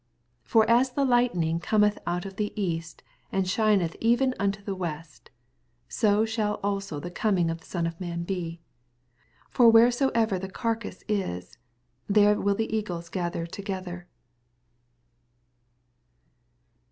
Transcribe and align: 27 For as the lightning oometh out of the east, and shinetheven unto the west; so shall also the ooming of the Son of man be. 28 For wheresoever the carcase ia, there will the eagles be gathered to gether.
27 0.49 0.49
For 0.49 0.67
as 0.79 0.93
the 0.93 1.05
lightning 1.05 1.59
oometh 1.59 1.99
out 2.07 2.25
of 2.25 2.37
the 2.37 2.59
east, 2.59 3.03
and 3.31 3.45
shinetheven 3.45 4.33
unto 4.39 4.63
the 4.63 4.73
west; 4.73 5.29
so 5.87 6.25
shall 6.25 6.55
also 6.63 6.99
the 6.99 7.11
ooming 7.11 7.51
of 7.51 7.59
the 7.59 7.67
Son 7.67 7.85
of 7.85 8.01
man 8.01 8.23
be. 8.23 8.59
28 9.51 9.51
For 9.51 9.69
wheresoever 9.69 10.39
the 10.39 10.49
carcase 10.49 11.03
ia, 11.07 11.43
there 12.07 12.41
will 12.41 12.55
the 12.55 12.75
eagles 12.75 13.11
be 13.11 13.19
gathered 13.19 13.51
to 13.51 13.61
gether. 13.61 14.07